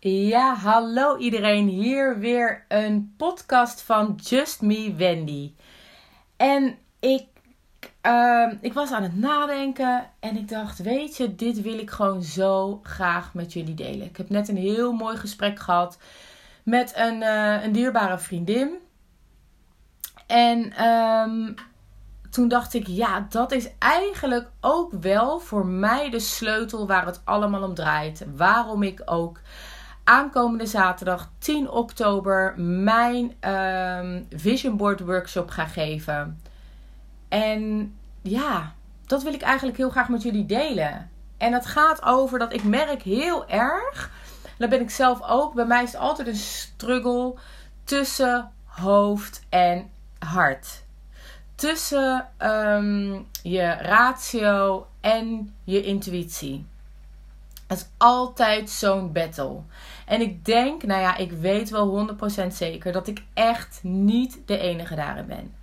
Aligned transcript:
Ja, 0.00 0.54
hallo 0.54 1.16
iedereen. 1.16 1.68
Hier 1.68 2.18
weer 2.18 2.64
een 2.68 3.14
podcast 3.16 3.82
van 3.82 4.14
Just 4.22 4.62
Me 4.62 4.94
Wendy. 4.94 5.54
En 6.36 6.78
ik, 7.00 7.26
uh, 8.02 8.52
ik 8.60 8.72
was 8.72 8.92
aan 8.92 9.02
het 9.02 9.16
nadenken 9.16 10.10
en 10.20 10.36
ik 10.36 10.48
dacht, 10.48 10.78
weet 10.78 11.16
je, 11.16 11.34
dit 11.34 11.62
wil 11.62 11.78
ik 11.78 11.90
gewoon 11.90 12.22
zo 12.22 12.80
graag 12.82 13.34
met 13.34 13.52
jullie 13.52 13.74
delen. 13.74 14.06
Ik 14.06 14.16
heb 14.16 14.28
net 14.28 14.48
een 14.48 14.56
heel 14.56 14.92
mooi 14.92 15.16
gesprek 15.16 15.58
gehad 15.58 15.98
met 16.62 16.92
een, 16.96 17.22
uh, 17.22 17.62
een 17.62 17.72
dierbare 17.72 18.18
vriendin. 18.18 18.70
En 20.26 20.86
um, 20.86 21.54
toen 22.30 22.48
dacht 22.48 22.74
ik, 22.74 22.86
ja, 22.86 23.26
dat 23.28 23.52
is 23.52 23.68
eigenlijk 23.78 24.50
ook 24.60 24.92
wel 24.92 25.38
voor 25.38 25.66
mij 25.66 26.10
de 26.10 26.20
sleutel 26.20 26.86
waar 26.86 27.06
het 27.06 27.20
allemaal 27.24 27.62
om 27.62 27.74
draait. 27.74 28.26
Waarom 28.36 28.82
ik 28.82 29.02
ook 29.04 29.40
aankomende 30.08 30.66
zaterdag 30.66 31.30
10 31.38 31.70
oktober 31.70 32.54
mijn 32.60 33.34
um, 33.54 34.26
Vision 34.30 34.76
Board 34.76 35.00
workshop 35.00 35.50
ga 35.50 35.64
geven. 35.64 36.40
En 37.28 37.94
ja, 38.22 38.74
dat 39.06 39.22
wil 39.22 39.32
ik 39.32 39.42
eigenlijk 39.42 39.78
heel 39.78 39.90
graag 39.90 40.08
met 40.08 40.22
jullie 40.22 40.46
delen. 40.46 41.10
En 41.36 41.52
het 41.52 41.66
gaat 41.66 42.02
over 42.02 42.38
dat 42.38 42.52
ik 42.52 42.64
merk 42.64 43.02
heel 43.02 43.48
erg, 43.48 44.10
daar 44.58 44.68
ben 44.68 44.80
ik 44.80 44.90
zelf 44.90 45.22
ook, 45.22 45.54
bij 45.54 45.66
mij 45.66 45.82
is 45.82 45.92
het 45.92 46.00
altijd 46.00 46.28
een 46.28 46.36
struggle 46.36 47.34
tussen 47.84 48.50
hoofd 48.64 49.42
en 49.48 49.90
hart. 50.18 50.82
Tussen 51.54 52.28
um, 52.42 53.26
je 53.42 53.66
ratio 53.66 54.86
en 55.00 55.54
je 55.64 55.82
intuïtie. 55.82 56.66
Het 57.68 57.78
is 57.78 57.86
altijd 57.96 58.70
zo'n 58.70 59.12
battle. 59.12 59.60
En 60.08 60.20
ik 60.20 60.44
denk, 60.44 60.82
nou 60.82 61.00
ja, 61.00 61.16
ik 61.16 61.32
weet 61.32 61.70
wel 61.70 62.08
100% 62.44 62.46
zeker 62.46 62.92
dat 62.92 63.06
ik 63.06 63.22
echt 63.34 63.78
niet 63.82 64.40
de 64.46 64.58
enige 64.58 64.94
daarin 64.94 65.26
ben. 65.26 65.54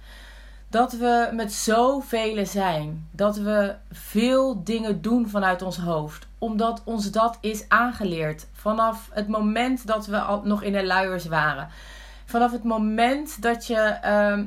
Dat 0.67 0.93
we 0.93 1.29
met 1.33 1.53
zoveel 1.53 2.45
zijn. 2.45 3.07
Dat 3.11 3.37
we 3.37 3.75
veel 3.91 4.63
dingen 4.63 5.01
doen 5.01 5.29
vanuit 5.29 5.61
ons 5.61 5.77
hoofd. 5.77 6.27
Omdat 6.37 6.81
ons 6.83 7.11
dat 7.11 7.37
is 7.41 7.69
aangeleerd. 7.69 8.47
Vanaf 8.51 9.09
het 9.11 9.27
moment 9.27 9.87
dat 9.87 10.05
we 10.05 10.19
al 10.19 10.41
nog 10.43 10.63
in 10.63 10.71
de 10.71 10.85
luiers 10.85 11.25
waren. 11.25 11.69
Vanaf 12.25 12.51
het 12.51 12.63
moment 12.63 13.41
dat 13.41 13.67
je 13.67 13.97
uh, 14.05 14.45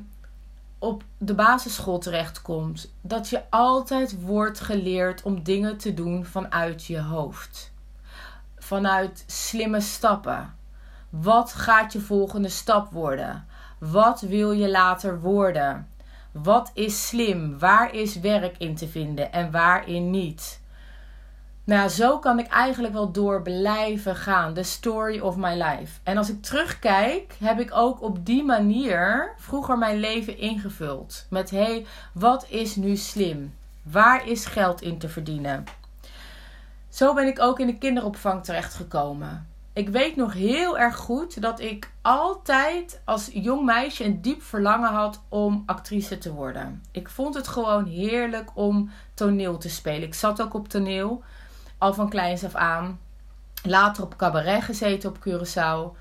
op 0.78 1.02
de 1.18 1.34
basisschool 1.34 1.98
terechtkomt. 1.98 2.92
Dat 3.00 3.28
je 3.28 3.42
altijd 3.50 4.20
wordt 4.20 4.60
geleerd 4.60 5.22
om 5.22 5.42
dingen 5.42 5.76
te 5.76 5.94
doen 5.94 6.24
vanuit 6.24 6.84
je 6.84 7.00
hoofd 7.00 7.72
vanuit 8.68 9.24
slimme 9.26 9.80
stappen. 9.80 10.54
Wat 11.10 11.52
gaat 11.52 11.92
je 11.92 12.00
volgende 12.00 12.48
stap 12.48 12.92
worden? 12.92 13.46
Wat 13.78 14.20
wil 14.20 14.52
je 14.52 14.70
later 14.70 15.20
worden? 15.20 15.88
Wat 16.32 16.70
is 16.74 17.06
slim? 17.06 17.58
Waar 17.58 17.94
is 17.94 18.20
werk 18.20 18.58
in 18.58 18.74
te 18.74 18.88
vinden 18.88 19.32
en 19.32 19.50
waarin 19.50 20.10
niet? 20.10 20.60
Nou, 21.64 21.88
zo 21.88 22.18
kan 22.18 22.38
ik 22.38 22.46
eigenlijk 22.46 22.94
wel 22.94 23.12
door 23.12 23.42
blijven 23.42 24.16
gaan. 24.16 24.54
The 24.54 24.62
story 24.62 25.18
of 25.18 25.36
my 25.36 25.62
life. 25.62 26.00
En 26.02 26.16
als 26.16 26.30
ik 26.30 26.42
terugkijk, 26.42 27.34
heb 27.38 27.60
ik 27.60 27.70
ook 27.74 28.02
op 28.02 28.26
die 28.26 28.44
manier 28.44 29.34
vroeger 29.36 29.78
mijn 29.78 29.98
leven 29.98 30.38
ingevuld. 30.38 31.26
Met 31.30 31.50
hé, 31.50 31.62
hey, 31.62 31.86
wat 32.12 32.46
is 32.48 32.76
nu 32.76 32.96
slim? 32.96 33.54
Waar 33.82 34.26
is 34.26 34.46
geld 34.46 34.82
in 34.82 34.98
te 34.98 35.08
verdienen? 35.08 35.64
Zo 36.98 37.14
ben 37.14 37.26
ik 37.26 37.40
ook 37.40 37.60
in 37.60 37.66
de 37.66 37.78
kinderopvang 37.78 38.44
terechtgekomen. 38.44 39.48
Ik 39.72 39.88
weet 39.88 40.16
nog 40.16 40.32
heel 40.32 40.78
erg 40.78 40.96
goed 40.96 41.42
dat 41.42 41.60
ik 41.60 41.92
altijd 42.02 43.00
als 43.04 43.30
jong 43.32 43.64
meisje 43.64 44.04
een 44.04 44.22
diep 44.22 44.42
verlangen 44.42 44.88
had 44.88 45.22
om 45.28 45.62
actrice 45.66 46.18
te 46.18 46.32
worden. 46.32 46.82
Ik 46.90 47.08
vond 47.08 47.34
het 47.34 47.48
gewoon 47.48 47.84
heerlijk 47.84 48.50
om 48.54 48.90
toneel 49.14 49.58
te 49.58 49.68
spelen. 49.68 50.02
Ik 50.02 50.14
zat 50.14 50.42
ook 50.42 50.54
op 50.54 50.68
toneel, 50.68 51.22
al 51.78 51.94
van 51.94 52.08
kleins 52.08 52.44
af 52.44 52.54
aan. 52.54 52.98
Later 53.62 54.02
op 54.02 54.16
cabaret 54.16 54.62
gezeten 54.62 55.10
op 55.10 55.18
Curaçao. 55.18 55.98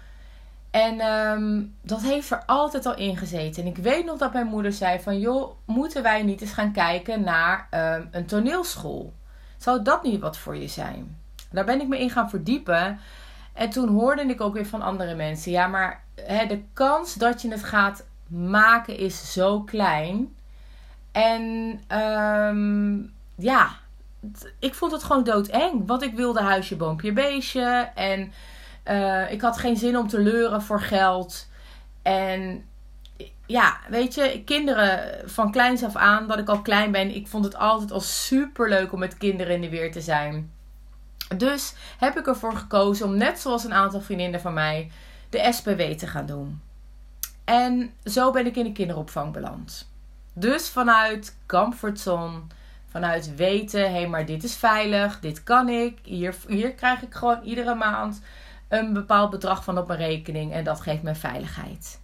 En 0.72 1.06
um, 1.06 1.76
dat 1.82 2.02
heeft 2.02 2.32
er 2.32 2.44
altijd 2.46 2.86
al 2.86 2.96
in 2.96 3.18
gezeten. 3.18 3.64
En 3.64 3.70
ik 3.70 3.78
weet 3.78 4.06
nog 4.06 4.18
dat 4.18 4.34
mijn 4.34 4.48
moeder 4.48 4.74
zei 4.74 5.00
van... 5.00 5.20
joh, 5.20 5.52
moeten 5.66 6.04
wij 6.04 6.24
niet 6.24 6.42
eens 6.42 6.52
gaan 6.52 6.72
kijken 6.72 7.24
naar 7.24 7.68
um, 7.72 8.08
een 8.12 8.26
toneelschool? 8.26 9.14
Zou 9.58 9.84
dat 9.84 10.04
niet 10.04 10.22
wat 10.22 10.38
voor 10.38 10.56
je 10.56 10.68
zijn? 10.68 11.18
Daar 11.52 11.66
ben 11.66 11.82
ik 11.82 11.88
me 11.88 12.00
in 12.00 12.10
gaan 12.10 12.30
verdiepen. 12.30 13.00
En 13.54 13.70
toen 13.70 13.90
hoorde 13.90 14.22
ik 14.22 14.42
ook 14.42 14.54
weer 14.54 14.66
van 14.66 14.82
andere 14.82 15.16
mensen: 15.16 15.52
ja, 15.52 15.68
maar 15.68 16.04
hè, 16.16 16.46
de 16.46 16.62
kans 16.74 17.14
dat 17.14 17.42
je 17.42 17.52
het 17.52 17.64
gaat 17.64 18.06
maken 18.28 18.98
is 18.98 19.34
zo 19.34 19.62
klein. 19.62 20.36
En 21.12 21.42
um, 22.00 23.14
ja, 23.36 23.70
ik 24.60 24.74
vond 24.74 24.92
het 24.92 25.04
gewoon 25.04 25.24
doodeng. 25.24 25.88
Want 25.88 26.02
ik 26.02 26.16
wilde 26.16 26.42
huisje, 26.42 26.76
boompje, 26.76 27.14
beestje. 27.14 27.92
En 27.96 28.32
uh, 28.88 29.32
ik 29.32 29.42
had 29.42 29.58
geen 29.58 29.78
zin 29.78 29.98
om 29.98 30.08
te 30.08 30.20
leuren 30.20 30.62
voor 30.62 30.82
geld. 30.82 31.48
En 32.02 32.66
ja, 33.48 33.78
weet 33.90 34.14
je, 34.14 34.42
kinderen 34.46 35.30
van 35.30 35.52
kleins 35.52 35.84
af 35.84 35.96
aan, 35.96 36.28
dat 36.28 36.40
ik 36.40 36.50
al 36.50 36.62
klein 36.62 36.92
ben, 36.92 37.16
ik 37.16 37.28
vond 37.28 37.46
het 37.46 37.56
altijd 37.56 37.92
al 37.92 38.00
super 38.00 38.70
leuk 38.70 38.94
om 38.94 39.00
met 39.00 39.18
kinderen 39.18 39.56
in 39.56 39.62
de 39.62 39.70
weer 39.70 39.92
te 39.92 40.02
zijn. 40.02 40.52
Dus 41.38 41.74
heb 41.98 42.18
ik 42.18 42.28
ervoor 42.28 42.56
gekozen 42.56 43.06
om, 43.06 43.18
net 43.18 43.40
zoals 43.40 43.64
een 43.64 43.74
aantal 43.74 44.02
vriendinnen 44.02 44.42
van 44.42 44.54
mij, 44.54 44.92
de 45.30 45.48
SPW 45.52 45.82
te 45.82 46.08
gaan 46.08 46.26
doen. 46.26 46.62
En 47.46 47.94
zo 48.04 48.32
ben 48.32 48.46
ik 48.46 48.56
in 48.56 48.64
de 48.64 48.72
kinderopvang 48.72 49.34
beland. 49.34 49.90
Dus 50.34 50.70
vanuit 50.70 51.38
comfortzone, 51.46 52.40
vanuit 52.90 53.36
weten, 53.36 53.82
hé, 53.82 53.92
hey, 53.92 54.08
maar 54.08 54.26
dit 54.26 54.44
is 54.44 54.56
veilig, 54.56 55.20
dit 55.20 55.44
kan 55.44 55.70
ik. 55.70 55.98
Hier, 56.04 56.36
hier 56.48 56.74
krijg 56.74 57.02
ik 57.02 57.14
gewoon 57.14 57.44
iedere 57.44 57.76
maand 57.76 58.22
een 58.68 58.94
bepaald 58.94 59.30
bedrag 59.30 59.64
van 59.64 59.78
op 59.78 59.88
mijn 59.88 60.00
rekening 60.00 60.54
en 60.54 60.64
dat 60.64 60.82
geeft 60.82 61.04
mij 61.04 61.16
veiligheid. 61.16 62.00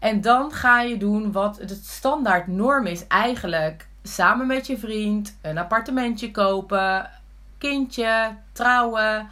En 0.00 0.20
dan 0.20 0.52
ga 0.52 0.80
je 0.80 0.96
doen 0.96 1.32
wat 1.32 1.58
het 1.58 1.84
standaard 1.84 2.46
norm 2.46 2.86
is 2.86 3.06
eigenlijk. 3.06 3.88
Samen 4.02 4.46
met 4.46 4.66
je 4.66 4.78
vriend 4.78 5.38
een 5.42 5.58
appartementje 5.58 6.30
kopen, 6.30 7.10
kindje, 7.58 8.36
trouwen. 8.52 9.28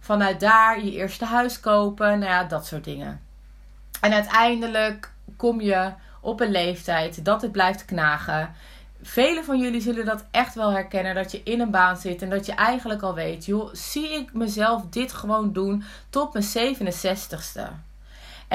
Vanuit 0.00 0.40
daar 0.40 0.84
je 0.84 0.92
eerste 0.92 1.24
huis 1.24 1.60
kopen. 1.60 2.18
Nou 2.18 2.30
ja, 2.30 2.44
dat 2.44 2.66
soort 2.66 2.84
dingen. 2.84 3.20
En 4.00 4.12
uiteindelijk 4.12 5.12
kom 5.36 5.60
je 5.60 5.92
op 6.20 6.40
een 6.40 6.50
leeftijd 6.50 7.24
dat 7.24 7.42
het 7.42 7.52
blijft 7.52 7.84
knagen. 7.84 8.54
Velen 9.02 9.44
van 9.44 9.58
jullie 9.58 9.80
zullen 9.80 10.04
dat 10.04 10.24
echt 10.30 10.54
wel 10.54 10.72
herkennen. 10.72 11.14
Dat 11.14 11.32
je 11.32 11.42
in 11.44 11.60
een 11.60 11.70
baan 11.70 11.96
zit 11.96 12.22
en 12.22 12.30
dat 12.30 12.46
je 12.46 12.52
eigenlijk 12.52 13.02
al 13.02 13.14
weet: 13.14 13.44
joh, 13.44 13.68
zie 13.72 14.08
ik 14.08 14.32
mezelf 14.32 14.82
dit 14.90 15.12
gewoon 15.12 15.52
doen 15.52 15.84
tot 16.10 16.32
mijn 16.32 16.76
67ste. 16.76 17.93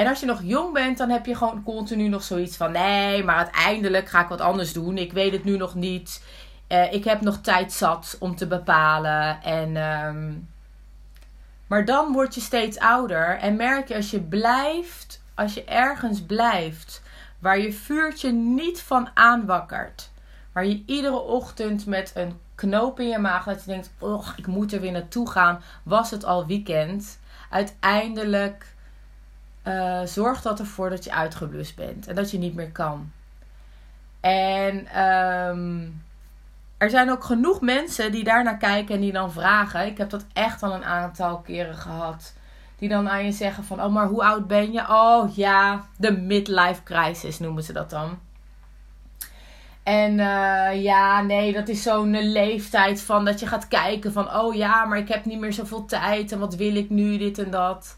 En 0.00 0.06
als 0.06 0.20
je 0.20 0.26
nog 0.26 0.40
jong 0.42 0.72
bent, 0.72 0.98
dan 0.98 1.10
heb 1.10 1.26
je 1.26 1.36
gewoon 1.36 1.62
continu 1.62 2.08
nog 2.08 2.22
zoiets 2.22 2.56
van: 2.56 2.72
nee, 2.72 3.24
maar 3.24 3.36
uiteindelijk 3.36 4.08
ga 4.08 4.22
ik 4.22 4.28
wat 4.28 4.40
anders 4.40 4.72
doen. 4.72 4.98
Ik 4.98 5.12
weet 5.12 5.32
het 5.32 5.44
nu 5.44 5.56
nog 5.56 5.74
niet. 5.74 6.24
Uh, 6.68 6.92
ik 6.92 7.04
heb 7.04 7.20
nog 7.20 7.40
tijd 7.40 7.72
zat 7.72 8.16
om 8.20 8.36
te 8.36 8.46
bepalen. 8.46 9.42
En, 9.42 9.76
um... 9.76 10.48
Maar 11.66 11.84
dan 11.84 12.12
word 12.12 12.34
je 12.34 12.40
steeds 12.40 12.78
ouder 12.78 13.38
en 13.38 13.56
merk 13.56 13.88
je 13.88 13.94
als 13.94 14.10
je 14.10 14.20
blijft, 14.20 15.22
als 15.34 15.54
je 15.54 15.64
ergens 15.64 16.22
blijft 16.22 17.02
waar 17.38 17.58
je 17.58 17.72
vuurtje 17.72 18.32
niet 18.32 18.82
van 18.82 19.08
aanwakkert. 19.14 20.10
Waar 20.52 20.66
je 20.66 20.82
iedere 20.86 21.20
ochtend 21.20 21.86
met 21.86 22.12
een 22.14 22.38
knoop 22.54 23.00
in 23.00 23.08
je 23.08 23.18
maag 23.18 23.44
dat 23.44 23.64
je 23.64 23.70
denkt: 23.70 23.90
oh, 23.98 24.28
ik 24.36 24.46
moet 24.46 24.72
er 24.72 24.80
weer 24.80 24.92
naartoe 24.92 25.30
gaan. 25.30 25.62
Was 25.82 26.10
het 26.10 26.24
al 26.24 26.46
weekend? 26.46 27.18
Uiteindelijk 27.50 28.78
uh, 29.64 30.02
zorgt 30.04 30.42
dat 30.42 30.58
ervoor 30.58 30.90
dat 30.90 31.04
je 31.04 31.12
uitgeblust 31.12 31.76
bent 31.76 32.06
en 32.06 32.14
dat 32.14 32.30
je 32.30 32.38
niet 32.38 32.54
meer 32.54 32.70
kan. 32.70 33.12
En 34.20 35.02
um, 35.02 36.02
er 36.78 36.90
zijn 36.90 37.10
ook 37.10 37.24
genoeg 37.24 37.60
mensen 37.60 38.12
die 38.12 38.24
daarnaar 38.24 38.56
kijken 38.56 38.94
en 38.94 39.00
die 39.00 39.12
dan 39.12 39.32
vragen. 39.32 39.86
Ik 39.86 39.98
heb 39.98 40.10
dat 40.10 40.24
echt 40.32 40.62
al 40.62 40.74
een 40.74 40.84
aantal 40.84 41.38
keren 41.38 41.74
gehad. 41.74 42.34
Die 42.78 42.88
dan 42.88 43.08
aan 43.08 43.24
je 43.24 43.32
zeggen 43.32 43.64
van, 43.64 43.82
oh 43.82 43.92
maar 43.92 44.06
hoe 44.06 44.24
oud 44.24 44.46
ben 44.46 44.72
je? 44.72 44.88
Oh 44.88 45.36
ja, 45.36 45.84
de 45.96 46.12
midlife 46.12 46.82
crisis 46.82 47.38
noemen 47.38 47.62
ze 47.62 47.72
dat 47.72 47.90
dan. 47.90 48.18
En 49.82 50.12
uh, 50.12 50.82
ja, 50.82 51.22
nee, 51.22 51.52
dat 51.52 51.68
is 51.68 51.82
zo'n 51.82 52.32
leeftijd 52.32 53.02
van 53.02 53.24
dat 53.24 53.40
je 53.40 53.46
gaat 53.46 53.68
kijken 53.68 54.12
van, 54.12 54.34
oh 54.34 54.54
ja, 54.54 54.84
maar 54.84 54.98
ik 54.98 55.08
heb 55.08 55.24
niet 55.24 55.40
meer 55.40 55.52
zoveel 55.52 55.84
tijd 55.84 56.32
en 56.32 56.38
wat 56.38 56.54
wil 56.54 56.76
ik 56.76 56.90
nu, 56.90 57.18
dit 57.18 57.38
en 57.38 57.50
dat 57.50 57.96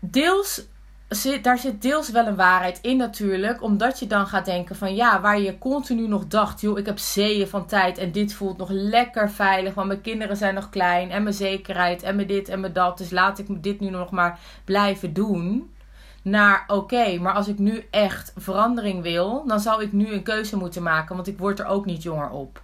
deels 0.00 0.68
zit, 1.08 1.44
daar 1.44 1.58
zit 1.58 1.82
deels 1.82 2.10
wel 2.10 2.26
een 2.26 2.36
waarheid 2.36 2.78
in 2.82 2.96
natuurlijk. 2.96 3.62
Omdat 3.62 3.98
je 3.98 4.06
dan 4.06 4.26
gaat 4.26 4.44
denken 4.44 4.76
van 4.76 4.94
ja, 4.94 5.20
waar 5.20 5.40
je 5.40 5.58
continu 5.58 6.08
nog 6.08 6.26
dacht, 6.26 6.60
joh, 6.60 6.78
ik 6.78 6.86
heb 6.86 6.98
zeeën 6.98 7.48
van 7.48 7.66
tijd 7.66 7.98
en 7.98 8.12
dit 8.12 8.34
voelt 8.34 8.56
nog 8.56 8.68
lekker 8.70 9.30
veilig. 9.30 9.74
Want 9.74 9.86
mijn 9.86 10.00
kinderen 10.00 10.36
zijn 10.36 10.54
nog 10.54 10.68
klein 10.70 11.10
en 11.10 11.22
mijn 11.22 11.34
zekerheid 11.34 12.02
en 12.02 12.16
mijn 12.16 12.26
dit 12.26 12.48
en 12.48 12.60
mijn 12.60 12.72
dat. 12.72 12.98
Dus 12.98 13.10
laat 13.10 13.38
ik 13.38 13.62
dit 13.62 13.80
nu 13.80 13.90
nog 13.90 14.10
maar 14.10 14.38
blijven 14.64 15.12
doen. 15.12 15.74
Naar 16.22 16.64
oké, 16.66 17.18
maar 17.18 17.34
als 17.34 17.48
ik 17.48 17.58
nu 17.58 17.86
echt 17.90 18.32
verandering 18.36 19.02
wil, 19.02 19.44
dan 19.46 19.60
zou 19.60 19.82
ik 19.82 19.92
nu 19.92 20.12
een 20.12 20.22
keuze 20.22 20.56
moeten 20.56 20.82
maken. 20.82 21.14
Want 21.14 21.28
ik 21.28 21.38
word 21.38 21.58
er 21.58 21.66
ook 21.66 21.84
niet 21.84 22.02
jonger 22.02 22.30
op. 22.30 22.62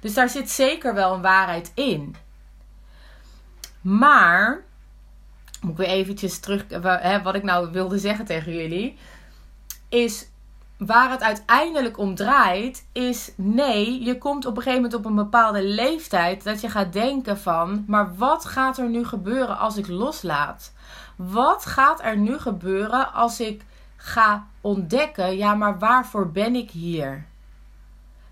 Dus 0.00 0.14
daar 0.14 0.28
zit 0.28 0.50
zeker 0.50 0.94
wel 0.94 1.14
een 1.14 1.22
waarheid 1.22 1.72
in. 1.74 2.16
Maar 3.80 4.62
moet 5.64 5.72
ik 5.72 5.86
weer 5.86 5.96
eventjes 5.96 6.38
terug, 6.38 6.64
wat 7.22 7.34
ik 7.34 7.42
nou 7.42 7.70
wilde 7.72 7.98
zeggen 7.98 8.24
tegen 8.24 8.52
jullie, 8.52 8.96
is 9.88 10.28
waar 10.76 11.10
het 11.10 11.22
uiteindelijk 11.22 11.98
om 11.98 12.14
draait, 12.14 12.86
is 12.92 13.32
nee, 13.36 14.04
je 14.04 14.18
komt 14.18 14.46
op 14.46 14.56
een 14.56 14.62
gegeven 14.62 14.82
moment 14.82 14.98
op 14.98 15.04
een 15.04 15.14
bepaalde 15.14 15.64
leeftijd 15.64 16.44
dat 16.44 16.60
je 16.60 16.68
gaat 16.68 16.92
denken 16.92 17.38
van, 17.38 17.84
maar 17.86 18.14
wat 18.16 18.44
gaat 18.44 18.78
er 18.78 18.88
nu 18.88 19.04
gebeuren 19.04 19.58
als 19.58 19.76
ik 19.76 19.88
loslaat? 19.88 20.72
Wat 21.16 21.66
gaat 21.66 22.02
er 22.02 22.16
nu 22.16 22.38
gebeuren 22.38 23.12
als 23.12 23.40
ik 23.40 23.62
ga 23.96 24.46
ontdekken, 24.60 25.36
ja, 25.36 25.54
maar 25.54 25.78
waarvoor 25.78 26.30
ben 26.30 26.54
ik 26.54 26.70
hier? 26.70 27.26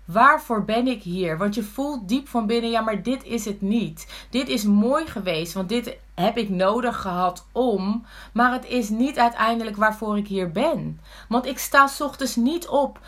Waarvoor 0.05 0.65
ben 0.65 0.87
ik 0.87 1.03
hier? 1.03 1.37
Want 1.37 1.55
je 1.55 1.63
voelt 1.63 2.07
diep 2.07 2.27
van 2.27 2.45
binnen, 2.45 2.69
ja, 2.69 2.81
maar 2.81 3.03
dit 3.03 3.23
is 3.23 3.45
het 3.45 3.61
niet. 3.61 4.27
Dit 4.29 4.47
is 4.47 4.63
mooi 4.63 5.05
geweest, 5.05 5.53
want 5.53 5.69
dit 5.69 5.97
heb 6.13 6.37
ik 6.37 6.49
nodig 6.49 7.01
gehad 7.01 7.45
om. 7.51 8.05
Maar 8.33 8.51
het 8.51 8.65
is 8.65 8.89
niet 8.89 9.19
uiteindelijk 9.19 9.75
waarvoor 9.75 10.17
ik 10.17 10.27
hier 10.27 10.51
ben. 10.51 10.99
Want 11.29 11.45
ik 11.45 11.59
sta 11.59 11.89
ochtends 11.99 12.35
niet 12.35 12.67
op. 12.67 12.99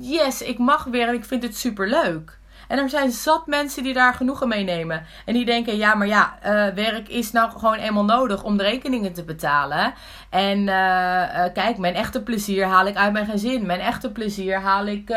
Yes, 0.00 0.42
ik 0.42 0.58
mag 0.58 0.84
weer 0.84 1.08
en 1.08 1.14
ik 1.14 1.24
vind 1.24 1.42
het 1.42 1.56
super 1.56 1.88
leuk. 1.88 2.38
En 2.68 2.78
er 2.78 2.90
zijn 2.90 3.10
zat 3.10 3.46
mensen 3.46 3.82
die 3.82 3.94
daar 3.94 4.14
genoegen 4.14 4.48
mee 4.48 4.64
nemen. 4.64 5.06
En 5.24 5.34
die 5.34 5.44
denken, 5.44 5.76
ja, 5.76 5.94
maar 5.94 6.06
ja, 6.06 6.38
uh, 6.38 6.74
werk 6.74 7.08
is 7.08 7.32
nou 7.32 7.50
gewoon 7.50 7.74
eenmaal 7.74 8.04
nodig 8.04 8.42
om 8.42 8.56
de 8.56 8.62
rekeningen 8.62 9.12
te 9.12 9.24
betalen. 9.24 9.94
En 10.30 10.58
uh, 10.58 10.64
uh, 10.66 11.44
kijk, 11.52 11.78
mijn 11.78 11.94
echte 11.94 12.22
plezier 12.22 12.66
haal 12.66 12.86
ik 12.86 12.96
uit 12.96 13.12
mijn 13.12 13.26
gezin. 13.26 13.66
Mijn 13.66 13.80
echte 13.80 14.10
plezier 14.10 14.60
haal 14.60 14.86
ik 14.86 15.12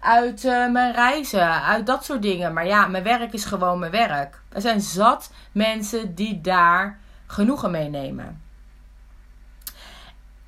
uit 0.00 0.42
mijn 0.72 0.92
reizen, 0.92 1.62
uit 1.62 1.86
dat 1.86 2.04
soort 2.04 2.22
dingen. 2.22 2.52
Maar 2.52 2.66
ja, 2.66 2.86
mijn 2.86 3.04
werk 3.04 3.32
is 3.32 3.44
gewoon 3.44 3.78
mijn 3.78 3.92
werk. 3.92 4.40
Er 4.48 4.60
zijn 4.60 4.80
zat 4.80 5.32
mensen 5.52 6.14
die 6.14 6.40
daar 6.40 6.98
genoegen 7.26 7.70
mee 7.70 7.88
nemen. 7.88 8.42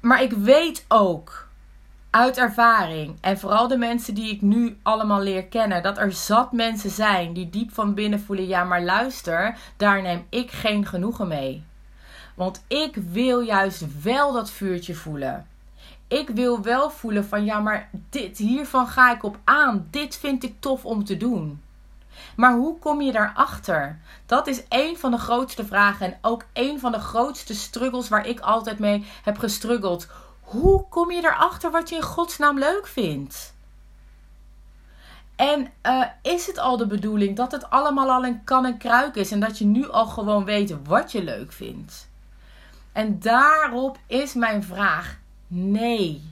Maar 0.01 0.23
ik 0.23 0.33
weet 0.33 0.85
ook 0.89 1.49
uit 2.11 2.39
ervaring 2.39 3.17
en 3.21 3.39
vooral 3.39 3.69
de 3.69 3.77
mensen 3.77 4.15
die 4.15 4.33
ik 4.33 4.41
nu 4.41 4.79
allemaal 4.83 5.21
leer 5.21 5.45
kennen, 5.45 5.83
dat 5.83 5.99
er 5.99 6.13
zat 6.13 6.53
mensen 6.53 6.91
zijn 6.91 7.33
die 7.33 7.51
diep 7.51 7.73
van 7.73 7.95
binnen 7.95 8.21
voelen: 8.21 8.47
ja, 8.47 8.65
maar 8.65 8.83
luister, 8.83 9.59
daar 9.77 10.03
neem 10.03 10.27
ik 10.29 10.51
geen 10.51 10.87
genoegen 10.87 11.29
mee. 11.29 11.65
Want 12.35 12.65
ik 12.69 12.97
wil 12.97 13.41
juist 13.41 14.03
wel 14.03 14.33
dat 14.33 14.51
vuurtje 14.51 14.95
voelen. 14.95 15.47
Ik 16.09 16.29
wil 16.29 16.63
wel 16.63 16.91
voelen 16.91 17.25
van 17.25 17.45
ja, 17.45 17.61
maar 17.61 17.91
dit 18.11 18.39
hiervan 18.39 18.87
ga 18.87 19.13
ik 19.13 19.23
op 19.23 19.39
aan. 19.45 19.89
Dit 19.91 20.17
vind 20.17 20.45
ik 20.45 20.55
tof 20.61 20.85
om 20.85 21.05
te 21.05 21.17
doen. 21.17 21.63
Maar 22.37 22.55
hoe 22.55 22.79
kom 22.79 23.01
je 23.01 23.13
daarachter? 23.13 23.99
Dat 24.27 24.47
is 24.47 24.63
een 24.69 24.97
van 24.99 25.11
de 25.11 25.19
grootste 25.19 25.65
vragen 25.65 26.07
en 26.07 26.19
ook 26.21 26.45
een 26.53 26.81
van 26.81 26.93
de 26.93 26.99
grootste 26.99 27.55
struggles 27.55 28.09
waar 28.09 28.27
ik 28.27 28.41
altijd 28.41 28.79
mee 28.79 29.05
heb 29.23 29.39
gestruggeld. 29.39 30.09
Hoe 30.51 30.89
kom 30.89 31.11
je 31.11 31.25
erachter 31.25 31.71
wat 31.71 31.89
je 31.89 31.95
in 31.95 32.03
godsnaam 32.03 32.59
leuk 32.59 32.87
vindt? 32.87 33.55
En 35.37 35.73
uh, 35.87 36.05
is 36.23 36.47
het 36.47 36.59
al 36.59 36.77
de 36.77 36.87
bedoeling 36.87 37.37
dat 37.37 37.53
het 37.53 37.71
allemaal 37.71 38.11
al 38.11 38.25
een 38.25 38.45
kan 38.45 38.65
en 38.65 38.79
kruik 38.79 39.17
is 39.17 39.31
en 39.31 39.41
dat 39.41 39.59
je 39.59 39.65
nu 39.65 39.91
al 39.91 40.07
gewoon 40.07 40.45
weet 40.45 40.77
wat 40.85 41.13
je 41.13 41.25
leuk 41.25 41.53
vindt? 41.53 42.09
En 42.93 43.19
daarop 43.19 43.99
is 44.07 44.35
mijn 44.35 44.63
vraag: 44.63 45.19
nee. 45.47 46.23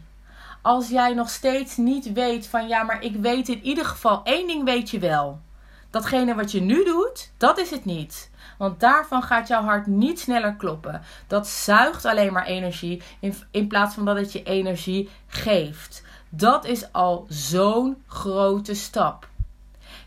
Als 0.63 0.89
jij 0.89 1.15
nog 1.15 1.31
steeds 1.31 1.77
niet 1.77 2.13
weet 2.13 2.47
van 2.47 2.69
ja, 2.69 2.83
maar 2.83 3.03
ik 3.03 3.17
weet 3.17 3.49
in 3.49 3.63
ieder 3.63 3.85
geval 3.85 4.21
één 4.25 4.47
ding 4.47 4.65
weet 4.65 4.91
je 4.91 4.99
wel. 4.99 5.41
Datgene 5.91 6.35
wat 6.35 6.53
je 6.53 6.61
nu 6.61 6.85
doet, 6.85 7.33
dat 7.37 7.59
is 7.59 7.71
het 7.71 7.85
niet. 7.85 8.31
Want 8.59 8.81
daarvan 8.81 9.23
gaat 9.23 9.49
jouw 9.49 9.63
hart 9.63 9.87
niet 9.87 10.21
sneller 10.21 10.55
kloppen. 10.55 11.03
Dat 11.27 11.49
zuigt 11.49 12.05
alleen 12.05 12.33
maar 12.33 12.47
energie 12.47 13.03
in, 13.21 13.35
in 13.51 13.67
plaats 13.67 13.95
van 13.95 14.05
dat 14.05 14.17
het 14.17 14.33
je 14.33 14.43
energie 14.43 15.11
geeft. 15.27 16.03
Dat 16.29 16.65
is 16.65 16.93
al 16.93 17.27
zo'n 17.29 18.03
grote 18.07 18.75
stap. 18.75 19.29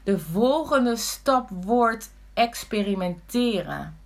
De 0.04 0.20
volgende 0.20 0.96
stap 0.96 1.50
wordt 1.52 2.12
experimenteren. 2.34 3.98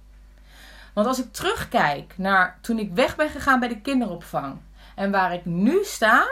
Want 0.93 1.07
als 1.07 1.19
ik 1.19 1.33
terugkijk 1.33 2.13
naar 2.17 2.57
toen 2.61 2.79
ik 2.79 2.93
weg 2.93 3.15
ben 3.15 3.29
gegaan 3.29 3.59
bij 3.59 3.69
de 3.69 3.81
kinderopvang 3.81 4.57
en 4.95 5.11
waar 5.11 5.33
ik 5.33 5.45
nu 5.45 5.83
sta, 5.83 6.27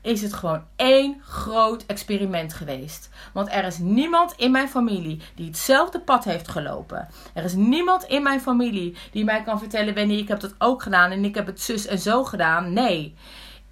is 0.00 0.22
het 0.22 0.32
gewoon 0.32 0.64
één 0.76 1.20
groot 1.22 1.84
experiment 1.86 2.52
geweest. 2.54 3.08
Want 3.32 3.48
er 3.52 3.64
is 3.64 3.78
niemand 3.78 4.32
in 4.36 4.50
mijn 4.50 4.68
familie 4.68 5.20
die 5.34 5.46
hetzelfde 5.46 6.00
pad 6.00 6.24
heeft 6.24 6.48
gelopen. 6.48 7.08
Er 7.34 7.44
is 7.44 7.54
niemand 7.54 8.04
in 8.04 8.22
mijn 8.22 8.40
familie 8.40 8.96
die 9.10 9.24
mij 9.24 9.42
kan 9.42 9.58
vertellen: 9.58 9.94
Wendy, 9.94 10.14
ik 10.14 10.28
heb 10.28 10.40
dat 10.40 10.54
ook 10.58 10.82
gedaan 10.82 11.10
en 11.10 11.24
ik 11.24 11.34
heb 11.34 11.46
het 11.46 11.60
zus 11.60 11.86
en 11.86 11.98
zo 11.98 12.24
gedaan. 12.24 12.72
Nee, 12.72 13.14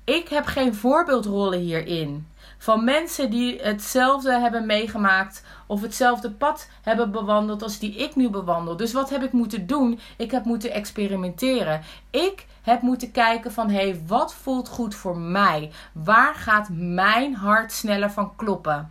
ik 0.05 0.29
heb 0.29 0.47
geen 0.47 0.75
voorbeeldrollen 0.75 1.59
hierin. 1.59 2.27
Van 2.59 2.85
mensen 2.85 3.31
die 3.31 3.61
hetzelfde 3.61 4.41
hebben 4.41 4.67
meegemaakt 4.67 5.45
of 5.67 5.81
hetzelfde 5.81 6.31
pad 6.31 6.69
hebben 6.83 7.11
bewandeld 7.11 7.63
als 7.63 7.79
die 7.79 7.95
ik 7.95 8.17
nu 8.17 8.31
bewandel. 8.31 8.77
Dus 8.77 8.93
wat 8.93 9.11
heb 9.11 9.23
ik 9.23 9.33
moeten 9.33 9.67
doen? 9.67 9.99
Ik 10.17 10.31
heb 10.31 10.45
moeten 10.45 10.73
experimenteren. 10.73 11.83
Ik 12.11 12.47
heb 12.63 12.83
moeten 12.83 13.11
kijken 13.11 13.53
van 13.53 13.71
hé, 13.71 13.91
hey, 13.91 14.03
wat 14.07 14.35
voelt 14.35 14.69
goed 14.69 14.95
voor 14.95 15.19
mij? 15.19 15.71
Waar 15.93 16.35
gaat 16.35 16.69
mijn 16.73 17.35
hart 17.35 17.73
sneller 17.73 18.11
van 18.11 18.37
kloppen? 18.37 18.91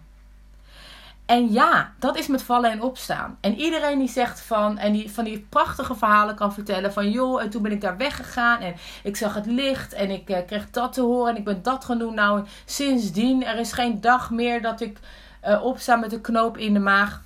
En 1.25 1.51
ja, 1.51 1.93
dat 1.99 2.17
is 2.17 2.27
met 2.27 2.43
vallen 2.43 2.71
en 2.71 2.81
opstaan. 2.81 3.37
En 3.41 3.55
iedereen 3.55 3.99
die 3.99 4.09
zegt 4.09 4.41
van, 4.41 4.77
en 4.77 4.93
die 4.93 5.11
van 5.11 5.23
die 5.23 5.45
prachtige 5.49 5.95
verhalen 5.95 6.35
kan 6.35 6.53
vertellen 6.53 6.93
van, 6.93 7.11
joh, 7.11 7.41
en 7.41 7.49
toen 7.49 7.61
ben 7.61 7.71
ik 7.71 7.81
daar 7.81 7.97
weggegaan 7.97 8.59
en 8.59 8.75
ik 9.03 9.15
zag 9.15 9.33
het 9.33 9.45
licht 9.45 9.93
en 9.93 10.09
ik 10.09 10.29
eh, 10.29 10.45
kreeg 10.45 10.69
dat 10.69 10.93
te 10.93 11.01
horen 11.01 11.31
en 11.31 11.37
ik 11.37 11.43
ben 11.43 11.63
dat 11.63 11.85
gaan 11.85 11.97
doen. 11.97 12.13
Nou, 12.13 12.45
sindsdien, 12.65 13.45
er 13.45 13.59
is 13.59 13.71
geen 13.71 14.01
dag 14.01 14.31
meer 14.31 14.61
dat 14.61 14.81
ik 14.81 14.99
uh, 15.47 15.63
opsta 15.63 15.95
met 15.95 16.13
een 16.13 16.21
knoop 16.21 16.57
in 16.57 16.73
de 16.73 16.79
maag. 16.79 17.21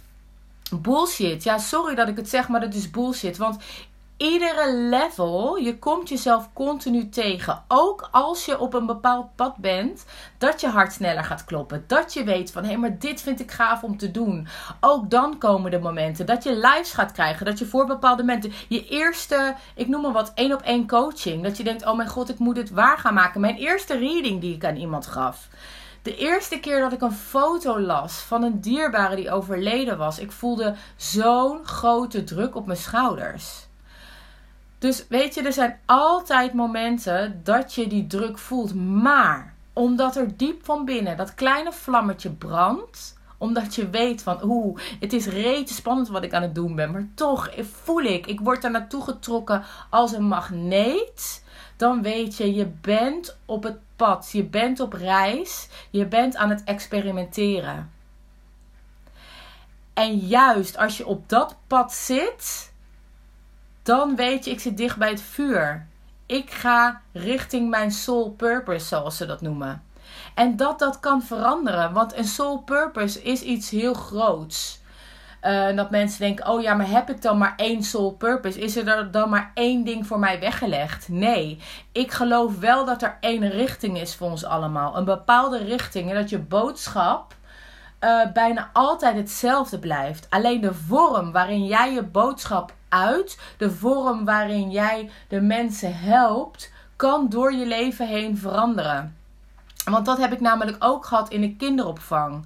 Bullshit. 0.72 1.44
Ja, 1.44 1.58
sorry 1.58 1.96
dat 1.96 2.08
ik 2.08 2.18
het 2.18 2.30
zeg, 2.30 2.48
maar 2.48 2.60
dat 2.60 2.74
is 2.74 2.92
bullshit. 2.92 3.38
Want 3.38 3.58
iedere 4.18 4.74
level, 4.74 5.56
je 5.56 5.80
komt 5.80 6.10
jezelf 6.10 6.50
continu 6.54 7.10
tegen. 7.10 7.64
Ook 7.68 8.08
als 8.12 8.46
je 8.46 8.60
op 8.60 8.74
een 8.74 8.86
bepaald 8.86 9.36
pad 9.36 9.58
bent, 9.58 10.06
dat 10.38 10.62
je 10.62 10.68
hart 10.68 10.94
sneller 10.94 11.24
gaat 11.24 11.46
kloppen. 11.46 11.84
Dat 11.88 12.14
je 12.14 12.24
weet 12.24 12.52
van, 12.52 12.64
hé, 12.64 12.70
hey, 12.70 12.78
maar 12.78 13.00
dit 13.00 13.22
vind 13.22 13.40
ik 13.40 13.52
gaaf 13.52 13.84
om 13.84 13.98
te 13.98 14.12
doen. 14.12 14.48
Ook 14.80 15.10
dan 15.10 15.38
komen 15.38 15.72
de 15.72 15.80
momenten 15.80 16.26
dat 16.26 16.44
je 16.44 16.56
lives 16.56 16.92
gaat 16.92 17.12
krijgen. 17.12 17.46
Dat 17.46 17.60
je 17.60 17.66
voor 17.66 17.86
bepaalde 17.86 18.24
momenten, 18.24 18.54
je 18.68 18.88
eerste, 18.88 19.56
ik 19.76 19.88
noem 19.88 20.02
maar 20.02 20.12
wat, 20.12 20.32
één 20.36 20.54
op 20.54 20.62
één 20.62 20.88
coaching. 20.88 21.44
Dat 21.44 21.58
je 21.58 21.64
denkt, 21.64 21.86
oh 21.86 21.96
mijn 21.96 22.10
god, 22.10 22.30
ik 22.30 22.40
moet 22.40 22.58
het 22.58 22.70
waar 22.70 22.98
gaan 22.98 23.14
maken. 23.14 23.42
Mijn 23.42 23.58
eerste 23.58 23.98
reading 23.98 24.42
die 24.42 24.56
ik 24.56 24.66
aan 24.66 24.76
iemand 24.76 25.08
gaf. 25.08 25.48
De 26.02 26.16
eerste 26.16 26.60
keer 26.60 26.80
dat 26.80 26.94
ik 26.94 27.02
een 27.02 27.12
foto 27.12 27.80
las 27.80 28.14
van 28.14 28.44
een 28.44 28.62
dierbare 28.62 29.16
die 29.16 29.32
overleden 29.32 29.98
was, 29.98 30.20
ik 30.20 30.32
voelde 30.32 30.76
zo'n 30.96 31.66
grote 31.66 32.24
druk 32.24 32.56
op 32.56 32.66
mijn 32.66 32.78
schouders. 32.78 33.67
Dus 34.80 35.06
weet 35.08 35.34
je, 35.34 35.42
er 35.42 35.54
zijn 35.54 35.80
altijd 35.86 36.54
momenten 36.54 37.42
dat 37.44 37.74
je 37.74 37.88
die 37.88 38.08
druk 38.08 38.38
voelt. 38.38 38.76
Maar 38.76 39.54
omdat 39.74 40.16
er 40.16 40.38
diep 40.38 40.66
van 40.66 40.86
binnen 40.86 41.18
dat 41.18 41.36
kleine 41.36 41.72
vlammetje 41.72 42.30
brandt. 42.30 43.16
Omdat 43.38 43.76
je 43.76 43.90
weet 43.90 44.24
van, 44.24 44.40
oeh, 44.44 44.80
het 45.00 45.14
is 45.14 45.26
rete 45.26 45.74
spannend 45.74 46.08
wat 46.08 46.24
ik 46.24 46.34
aan 46.34 46.42
het 46.42 46.56
doen 46.56 46.76
ben. 46.76 46.92
Maar 46.92 47.08
toch 47.16 47.50
voel 47.84 48.02
ik, 48.02 48.28
ik 48.28 48.40
word 48.40 48.62
daar 48.62 48.72
naartoe 48.72 49.04
getrokken 49.04 49.64
als 49.90 50.12
een 50.12 50.28
magneet. 50.28 51.44
Dan 51.76 52.02
weet 52.02 52.38
je, 52.38 52.54
je 52.54 52.66
bent 52.82 53.38
op 53.46 53.64
het 53.64 53.78
pad. 53.96 54.30
Je 54.32 54.44
bent 54.44 54.80
op 54.80 54.94
reis. 54.94 55.70
Je 55.90 56.06
bent 56.06 56.36
aan 56.36 56.50
het 56.50 56.64
experimenteren. 56.64 57.92
En 59.94 60.18
juist 60.18 60.78
als 60.78 60.98
je 60.98 61.08
op 61.08 61.30
dat 61.30 61.56
pad 61.68 61.94
zit 61.94 62.72
dan 63.88 64.16
weet 64.16 64.46
je, 64.46 64.52
ik 64.52 64.60
zit 64.60 64.78
dicht 64.78 64.98
bij 64.98 65.10
het 65.10 65.22
vuur. 65.22 65.88
Ik 66.26 66.52
ga 66.52 67.02
richting 67.14 67.70
mijn 67.70 67.92
soul 67.92 68.32
purpose, 68.32 68.86
zoals 68.86 69.18
ze 69.18 69.26
dat 69.26 69.42
noemen. 69.42 69.84
En 70.36 70.56
dat 70.56 70.80
dat 70.80 71.00
kan 71.00 71.22
veranderen, 71.22 71.94
want 71.94 72.16
een 72.16 72.26
soul 72.26 72.58
purpose 72.58 73.22
is 73.22 73.42
iets 73.42 73.70
heel 73.70 73.94
groots. 73.94 74.82
Uh, 75.44 75.76
dat 75.76 75.90
mensen 75.90 76.20
denken: 76.20 76.48
oh 76.48 76.62
ja, 76.62 76.74
maar 76.74 76.90
heb 76.90 77.10
ik 77.10 77.22
dan 77.22 77.38
maar 77.38 77.54
één 77.56 77.84
soul 77.84 78.12
purpose? 78.12 78.60
Is 78.60 78.76
er 78.76 79.12
dan 79.12 79.30
maar 79.30 79.52
één 79.54 79.84
ding 79.84 80.08
voor 80.08 80.20
mij 80.20 80.40
weggelegd? 80.40 81.10
Nee. 81.10 81.60
Ik 81.92 82.12
geloof 82.12 82.60
wel 82.60 82.86
dat 82.86 83.02
er 83.02 83.18
één 83.20 83.50
richting 83.50 84.00
is 84.00 84.16
voor 84.16 84.30
ons 84.30 84.46
allemaal. 84.46 84.98
Een 84.98 85.06
bepaalde 85.06 85.58
richting. 85.58 86.10
En 86.10 86.16
dat 86.16 86.30
je 86.30 86.40
boodschap 86.40 87.36
uh, 88.00 88.32
bijna 88.34 88.70
altijd 88.74 89.16
hetzelfde 89.16 89.80
blijft. 89.80 90.28
Alleen 90.30 90.62
de 90.62 90.74
vorm 90.74 91.32
waarin 91.32 91.66
jij 91.66 91.94
je 91.94 92.04
boodschap 92.04 92.76
uit, 92.90 93.40
de 93.58 93.72
vorm 93.72 94.26
waarin 94.26 94.72
jij 94.72 95.10
de 95.28 95.42
mensen 95.42 96.00
helpt, 96.00 96.72
kan 96.96 97.30
door 97.30 97.54
je 97.54 97.66
leven 97.66 98.08
heen 98.08 98.38
veranderen. 98.38 99.18
Want 99.86 100.06
dat 100.06 100.18
heb 100.18 100.32
ik 100.32 100.40
namelijk 100.40 100.76
ook 100.80 101.06
gehad 101.06 101.30
in 101.30 101.42
de 101.42 101.56
kinderopvang. 101.56 102.46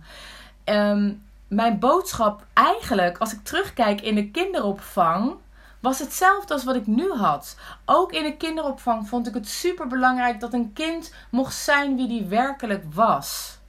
Um, 0.66 1.24
mijn 1.48 1.80
boodschap 1.80 2.46
eigenlijk, 2.54 3.18
als 3.18 3.34
ik 3.34 3.44
terugkijk 3.44 4.02
in 4.02 4.16
de 4.16 4.32
kinderopvang, 4.32 5.36
was 5.80 6.00
hetzelfde 6.00 6.54
als 6.54 6.64
wat 6.64 6.76
ik 6.76 6.88
nu 6.88 7.12
had. 7.12 7.58
Ook 7.86 8.12
in 8.12 8.24
de 8.24 8.38
kinderopvang 8.38 9.08
vond 9.08 9.28
ik 9.28 9.34
het 9.34 9.48
super 9.48 9.88
belangrijk 9.88 10.40
dat 10.40 10.54
een 10.54 10.74
kind 10.74 11.14
mocht 11.30 11.56
zijn 11.56 11.96
wie 11.96 12.08
die 12.08 12.26
werkelijk 12.26 12.84
was. 12.94 13.60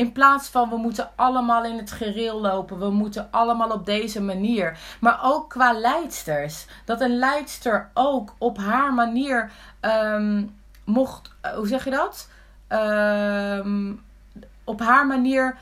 In 0.00 0.12
plaats 0.12 0.48
van 0.48 0.68
we 0.68 0.76
moeten 0.76 1.10
allemaal 1.14 1.64
in 1.64 1.76
het 1.76 1.90
gereel 1.90 2.40
lopen, 2.40 2.78
we 2.78 2.90
moeten 2.90 3.28
allemaal 3.30 3.70
op 3.70 3.86
deze 3.86 4.22
manier. 4.22 4.78
Maar 5.00 5.18
ook 5.22 5.50
qua 5.50 5.72
leidsters. 5.72 6.66
Dat 6.84 7.00
een 7.00 7.18
leidster 7.18 7.90
ook 7.94 8.34
op 8.38 8.58
haar 8.58 8.94
manier 8.94 9.50
um, 9.80 10.56
mocht, 10.84 11.30
uh, 11.46 11.52
hoe 11.52 11.66
zeg 11.66 11.84
je 11.84 11.90
dat? 11.90 12.28
Um, 12.68 14.02
op 14.64 14.80
haar 14.80 15.06
manier 15.06 15.56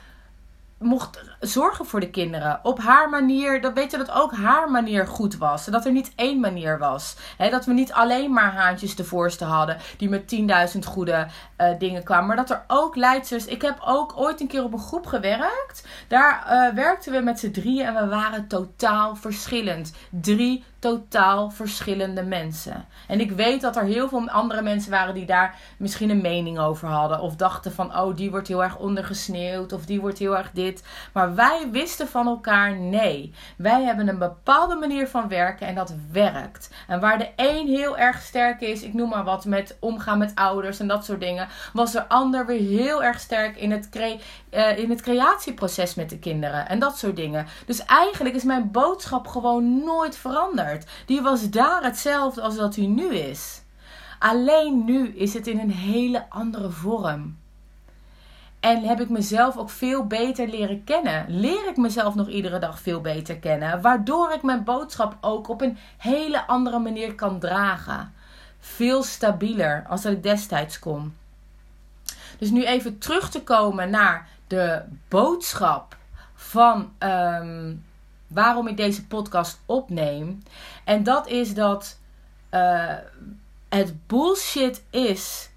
mocht 0.79 1.19
zorgen 1.39 1.85
voor 1.85 1.99
de 1.99 2.09
kinderen. 2.09 2.59
Op 2.63 2.79
haar 2.79 3.09
manier, 3.09 3.61
dat 3.61 3.73
weet 3.73 3.91
je 3.91 3.97
dat 3.97 4.11
ook 4.11 4.35
haar 4.35 4.71
manier 4.71 5.07
goed 5.07 5.37
was. 5.37 5.65
Dat 5.65 5.85
er 5.85 5.91
niet 5.91 6.11
één 6.15 6.39
manier 6.39 6.77
was. 6.77 7.15
dat 7.37 7.65
we 7.65 7.73
niet 7.73 7.93
alleen 7.93 8.33
maar 8.33 8.53
haantjes 8.53 8.95
de 8.95 9.03
voorste 9.03 9.45
hadden 9.45 9.77
die 9.97 10.09
met 10.09 10.35
10.000 10.73 10.79
goede 10.85 11.27
uh, 11.57 11.67
dingen 11.79 12.03
kwamen. 12.03 12.27
Maar 12.27 12.35
dat 12.35 12.49
er 12.49 12.63
ook 12.67 12.95
leidsters. 12.95 13.45
Ik 13.45 13.61
heb 13.61 13.79
ook 13.85 14.13
ooit 14.17 14.41
een 14.41 14.47
keer 14.47 14.63
op 14.63 14.73
een 14.73 14.79
groep 14.79 15.05
gewerkt. 15.05 15.87
Daar 16.07 16.45
uh, 16.49 16.75
werkten 16.75 17.11
we 17.11 17.19
met 17.19 17.39
z'n 17.39 17.51
drieën 17.51 17.85
en 17.85 17.93
we 17.93 18.07
waren 18.07 18.47
totaal 18.47 19.15
verschillend. 19.15 19.93
Drie 20.09 20.63
totaal 20.79 21.49
verschillende 21.49 22.23
mensen. 22.23 22.85
En 23.07 23.19
ik 23.19 23.31
weet 23.31 23.61
dat 23.61 23.75
er 23.75 23.83
heel 23.83 24.09
veel 24.09 24.29
andere 24.29 24.61
mensen 24.61 24.91
waren 24.91 25.13
die 25.13 25.25
daar 25.25 25.55
misschien 25.77 26.09
een 26.09 26.21
mening 26.21 26.59
over 26.59 26.87
hadden. 26.87 27.19
Of 27.19 27.35
dachten 27.35 27.73
van, 27.73 27.97
oh, 27.97 28.15
die 28.15 28.31
wordt 28.31 28.47
heel 28.47 28.63
erg 28.63 28.77
ondergesneeuwd. 28.77 29.73
Of 29.73 29.85
die 29.85 30.01
wordt 30.01 30.17
heel 30.17 30.37
erg 30.37 30.51
dit. 30.51 30.83
Maar 31.13 31.35
wij 31.35 31.67
wisten 31.71 32.07
van 32.07 32.27
elkaar, 32.27 32.75
nee. 32.75 33.33
Wij 33.57 33.83
hebben 33.83 34.07
een 34.07 34.17
bepaalde 34.17 34.75
manier 34.75 35.07
van 35.07 35.27
werken 35.27 35.67
en 35.67 35.75
dat 35.75 35.93
werkt. 36.11 36.69
En 36.87 36.99
waar 36.99 37.17
de 37.17 37.29
een 37.35 37.67
heel 37.67 37.97
erg 37.97 38.21
sterk 38.21 38.61
is, 38.61 38.81
ik 38.81 38.93
noem 38.93 39.09
maar 39.09 39.23
wat, 39.23 39.45
met 39.45 39.77
omgaan 39.79 40.17
met 40.17 40.35
ouders 40.35 40.79
en 40.79 40.87
dat 40.87 41.05
soort 41.05 41.19
dingen. 41.19 41.47
Was 41.73 41.91
de 41.91 42.07
ander 42.07 42.45
weer 42.45 42.79
heel 42.79 43.03
erg 43.03 43.19
sterk 43.19 43.57
in 43.57 43.71
het, 43.71 43.89
cre 43.89 44.19
uh, 44.51 44.77
in 44.77 44.89
het 44.89 45.01
creatieproces 45.01 45.95
met 45.95 46.09
de 46.09 46.19
kinderen. 46.19 46.67
En 46.67 46.79
dat 46.79 46.97
soort 46.97 47.15
dingen. 47.15 47.47
Dus 47.65 47.85
eigenlijk 47.85 48.35
is 48.35 48.43
mijn 48.43 48.71
boodschap 48.71 49.27
gewoon 49.27 49.83
nooit 49.83 50.17
veranderd. 50.17 50.68
Die 51.05 51.21
was 51.21 51.49
daar 51.49 51.83
hetzelfde 51.83 52.41
als 52.41 52.55
dat 52.55 52.75
hij 52.75 52.85
nu 52.85 53.15
is. 53.15 53.61
Alleen 54.19 54.85
nu 54.85 55.07
is 55.07 55.33
het 55.33 55.47
in 55.47 55.59
een 55.59 55.71
hele 55.71 56.29
andere 56.29 56.69
vorm. 56.69 57.37
En 58.59 58.83
heb 58.83 58.99
ik 59.01 59.09
mezelf 59.09 59.57
ook 59.57 59.69
veel 59.69 60.07
beter 60.07 60.47
leren 60.47 60.83
kennen. 60.83 61.25
Leer 61.27 61.67
ik 61.67 61.77
mezelf 61.77 62.15
nog 62.15 62.27
iedere 62.27 62.59
dag 62.59 62.79
veel 62.79 63.01
beter 63.01 63.37
kennen. 63.37 63.81
Waardoor 63.81 64.31
ik 64.31 64.41
mijn 64.41 64.63
boodschap 64.63 65.17
ook 65.21 65.49
op 65.49 65.61
een 65.61 65.77
hele 65.97 66.47
andere 66.47 66.79
manier 66.79 67.15
kan 67.15 67.39
dragen. 67.39 68.13
Veel 68.59 69.03
stabieler 69.03 69.85
als 69.87 70.01
dat 70.01 70.11
ik 70.11 70.23
destijds 70.23 70.79
kon. 70.79 71.15
Dus 72.37 72.49
nu 72.49 72.65
even 72.65 72.97
terug 72.97 73.29
te 73.29 73.43
komen 73.43 73.89
naar 73.89 74.27
de 74.47 74.81
boodschap 75.07 75.97
van 76.33 76.91
um, 76.99 77.85
waarom 78.29 78.67
ik 78.67 78.77
deze 78.77 79.07
podcast 79.07 79.61
opneem. 79.65 80.43
En 80.83 81.03
dat 81.03 81.27
is 81.27 81.53
dat 81.53 81.99
uh, 82.51 82.93
het 83.69 84.07
bullshit 84.07 84.83
is 84.89 85.49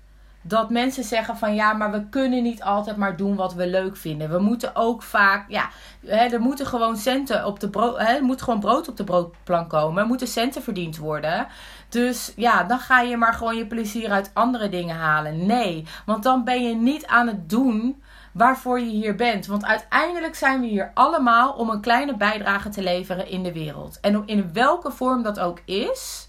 dat 0.43 0.71
mensen 0.71 1.05
zeggen 1.05 1.37
van 1.37 1.55
ja, 1.55 1.73
maar 1.73 1.91
we 1.91 2.09
kunnen 2.09 2.43
niet 2.43 2.63
altijd 2.63 2.97
maar 2.97 3.17
doen 3.17 3.37
wat 3.37 3.55
we 3.55 3.67
leuk 3.67 3.97
vinden. 3.97 4.31
We 4.31 4.39
moeten 4.39 4.77
ook 4.77 5.03
vaak, 5.03 5.51
ja, 5.51 5.69
hè, 6.07 6.25
er 6.25 6.41
moeten 6.41 6.67
gewoon 6.67 6.97
centen 6.97 7.47
op 7.47 7.61
de 7.61 7.69
brood, 7.69 7.99
er 7.99 8.23
moet 8.23 8.43
gewoon 8.43 8.61
brood 8.61 8.89
op 8.89 8.97
de 8.97 9.05
broodplank 9.05 9.71
komen. 9.71 10.03
Er 10.03 10.09
moeten 10.09 10.27
centen 10.27 10.63
verdiend 10.63 10.97
worden. 10.97 11.47
Dus 11.89 12.33
ja, 12.37 12.63
dan 12.65 12.79
ga 12.79 13.01
je 13.01 13.17
maar 13.17 13.35
gewoon 13.35 13.57
je 13.57 13.67
plezier 13.67 14.11
uit 14.11 14.31
andere 14.35 14.69
dingen 14.69 14.97
halen. 14.97 15.47
Nee, 15.47 15.87
want 16.07 16.23
dan 16.23 16.45
ben 16.45 16.63
je 16.63 16.75
niet 16.75 17.07
aan 17.07 17.27
het 17.27 17.51
doen 17.51 18.03
waarvoor 18.33 18.81
je 18.81 18.91
hier 18.91 19.15
bent. 19.15 19.47
Want 19.47 19.65
uiteindelijk 19.65 20.35
zijn 20.35 20.61
we 20.61 20.67
hier 20.67 20.91
allemaal 20.95 21.53
om 21.53 21.71
een 21.71 21.81
kleine 21.81 22.17
bijdrage 22.17 22.69
te 22.69 22.83
leveren 22.83 23.29
in 23.29 23.43
de 23.43 23.53
wereld. 23.53 23.99
En 24.01 24.23
in 24.27 24.53
welke 24.53 24.91
vorm 24.91 25.23
dat 25.23 25.41
ook 25.41 25.61
is. 25.65 26.29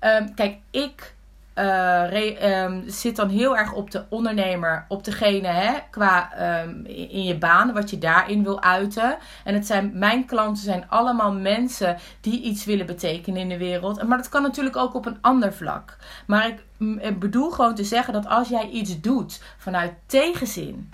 Um, 0.00 0.34
kijk, 0.34 0.58
ik 0.70 1.14
uh, 1.54 2.76
zit 2.86 3.16
dan 3.16 3.28
heel 3.28 3.56
erg 3.56 3.72
op 3.72 3.90
de 3.90 4.04
ondernemer, 4.08 4.84
op 4.88 5.04
degene 5.04 5.48
hè, 5.48 5.72
qua 5.90 6.30
um, 6.62 6.84
in 6.86 7.24
je 7.24 7.38
baan, 7.38 7.72
wat 7.72 7.90
je 7.90 7.98
daarin 7.98 8.42
wil 8.42 8.62
uiten. 8.62 9.16
En 9.44 9.54
het 9.54 9.66
zijn, 9.66 9.90
mijn 9.94 10.26
klanten 10.26 10.64
zijn 10.64 10.88
allemaal 10.88 11.32
mensen 11.32 11.96
die 12.20 12.40
iets 12.40 12.64
willen 12.64 12.86
betekenen 12.86 13.40
in 13.40 13.48
de 13.48 13.58
wereld. 13.58 14.02
Maar 14.02 14.16
dat 14.16 14.28
kan 14.28 14.42
natuurlijk 14.42 14.76
ook 14.76 14.94
op 14.94 15.06
een 15.06 15.18
ander 15.20 15.52
vlak. 15.52 15.96
Maar 16.26 16.54
ik 16.98 17.18
bedoel 17.18 17.50
gewoon 17.50 17.74
te 17.74 17.84
zeggen 17.84 18.12
dat 18.12 18.26
als 18.26 18.48
jij 18.48 18.68
iets 18.68 19.00
doet 19.00 19.42
vanuit 19.58 19.92
tegenzin 20.06 20.92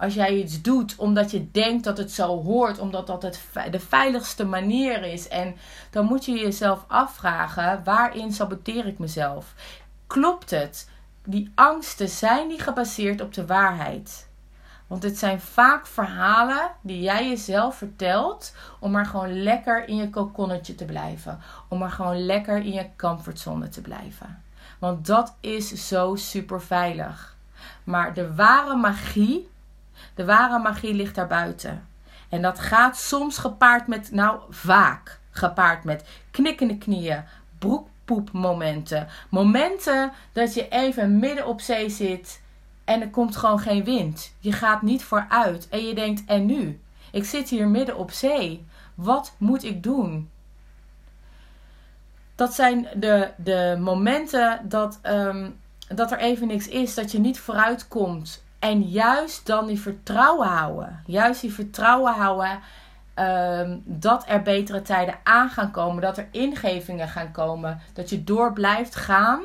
als 0.00 0.14
jij 0.14 0.34
iets 0.34 0.62
doet 0.62 0.94
omdat 0.96 1.30
je 1.30 1.50
denkt 1.50 1.84
dat 1.84 1.98
het 1.98 2.12
zo 2.12 2.42
hoort, 2.42 2.78
omdat 2.78 3.06
dat 3.06 3.22
het, 3.22 3.40
de 3.70 3.80
veiligste 3.80 4.44
manier 4.44 5.02
is. 5.02 5.28
En 5.28 5.56
dan 5.90 6.04
moet 6.04 6.24
je 6.24 6.32
jezelf 6.32 6.84
afvragen: 6.86 7.84
waarin 7.84 8.32
saboteer 8.32 8.86
ik 8.86 8.98
mezelf? 8.98 9.54
Klopt 10.06 10.50
het? 10.50 10.90
Die 11.24 11.52
angsten 11.54 12.08
zijn 12.08 12.48
die 12.48 12.58
gebaseerd 12.58 13.20
op 13.20 13.34
de 13.34 13.46
waarheid. 13.46 14.28
Want 14.86 15.02
het 15.02 15.18
zijn 15.18 15.40
vaak 15.40 15.86
verhalen 15.86 16.70
die 16.80 17.02
jij 17.02 17.28
jezelf 17.28 17.76
vertelt 17.76 18.54
om 18.78 18.90
maar 18.90 19.06
gewoon 19.06 19.42
lekker 19.42 19.88
in 19.88 19.96
je 19.96 20.10
kokonnetje 20.10 20.74
te 20.74 20.84
blijven. 20.84 21.40
Om 21.68 21.78
maar 21.78 21.90
gewoon 21.90 22.24
lekker 22.24 22.58
in 22.58 22.72
je 22.72 22.86
comfortzone 22.96 23.68
te 23.68 23.80
blijven. 23.80 24.42
Want 24.78 25.06
dat 25.06 25.36
is 25.40 25.88
zo 25.88 26.14
super 26.14 26.62
veilig. 26.62 27.36
Maar 27.84 28.14
de 28.14 28.34
ware 28.34 28.76
magie 28.76 29.49
de 30.14 30.24
ware 30.24 30.58
magie 30.58 30.94
ligt 30.94 31.14
daarbuiten. 31.14 31.88
En 32.28 32.42
dat 32.42 32.58
gaat 32.58 32.96
soms 32.96 33.38
gepaard 33.38 33.86
met, 33.86 34.10
nou 34.10 34.40
vaak 34.48 35.20
gepaard 35.30 35.84
met 35.84 36.08
knikkende 36.30 36.78
knieën, 36.78 37.24
broekpoepmomenten. 37.58 39.08
Momenten 39.28 40.12
dat 40.32 40.54
je 40.54 40.68
even 40.68 41.18
midden 41.18 41.46
op 41.46 41.60
zee 41.60 41.90
zit 41.90 42.40
en 42.84 43.00
er 43.00 43.10
komt 43.10 43.36
gewoon 43.36 43.58
geen 43.58 43.84
wind. 43.84 44.34
Je 44.38 44.52
gaat 44.52 44.82
niet 44.82 45.04
vooruit 45.04 45.68
en 45.68 45.86
je 45.86 45.94
denkt, 45.94 46.24
en 46.26 46.46
nu? 46.46 46.80
Ik 47.12 47.24
zit 47.24 47.48
hier 47.48 47.68
midden 47.68 47.96
op 47.96 48.10
zee. 48.10 48.66
Wat 48.94 49.34
moet 49.38 49.64
ik 49.64 49.82
doen? 49.82 50.30
Dat 52.34 52.54
zijn 52.54 52.88
de, 52.94 53.30
de 53.36 53.76
momenten 53.80 54.60
dat, 54.68 55.00
um, 55.02 55.60
dat 55.88 56.12
er 56.12 56.18
even 56.18 56.46
niks 56.46 56.68
is, 56.68 56.94
dat 56.94 57.12
je 57.12 57.18
niet 57.18 57.38
vooruit 57.38 57.88
komt. 57.88 58.44
En 58.60 58.82
juist 58.82 59.46
dan 59.46 59.66
die 59.66 59.80
vertrouwen 59.80 60.48
houden. 60.48 61.02
Juist 61.06 61.40
die 61.40 61.52
vertrouwen 61.52 62.12
houden 62.14 62.60
ehm, 63.14 63.78
dat 63.84 64.24
er 64.26 64.42
betere 64.42 64.82
tijden 64.82 65.18
aan 65.22 65.50
gaan 65.50 65.70
komen. 65.70 66.02
Dat 66.02 66.18
er 66.18 66.28
ingevingen 66.30 67.08
gaan 67.08 67.32
komen. 67.32 67.80
Dat 67.92 68.10
je 68.10 68.24
door 68.24 68.52
blijft 68.52 68.96
gaan. 68.96 69.40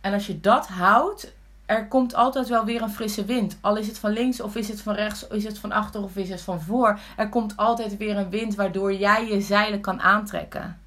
En 0.00 0.12
als 0.12 0.26
je 0.26 0.40
dat 0.40 0.66
houdt, 0.66 1.32
er 1.66 1.88
komt 1.88 2.14
altijd 2.14 2.48
wel 2.48 2.64
weer 2.64 2.82
een 2.82 2.90
frisse 2.90 3.24
wind. 3.24 3.58
Al 3.60 3.76
is 3.76 3.86
het 3.86 3.98
van 3.98 4.10
links 4.10 4.40
of 4.40 4.56
is 4.56 4.68
het 4.68 4.82
van 4.82 4.94
rechts, 4.94 5.28
is 5.28 5.44
het 5.44 5.58
van 5.58 5.72
achter 5.72 6.02
of 6.02 6.16
is 6.16 6.28
het 6.28 6.40
van 6.40 6.60
voor. 6.60 6.98
Er 7.16 7.28
komt 7.28 7.56
altijd 7.56 7.96
weer 7.96 8.16
een 8.16 8.30
wind 8.30 8.54
waardoor 8.54 8.94
jij 8.94 9.26
je 9.26 9.40
zeilen 9.40 9.80
kan 9.80 10.00
aantrekken. 10.00 10.81